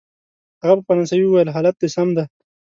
هغه 0.61 0.73
په 0.77 0.83
فرانسوي 0.87 1.25
وویل: 1.27 1.53
حالت 1.55 1.75
دی 1.81 1.89
سم 1.95 2.07
دی؟ 2.17 2.25